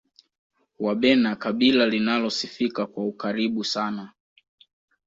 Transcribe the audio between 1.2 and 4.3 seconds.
kabila linalosifika kwa ukaribu sana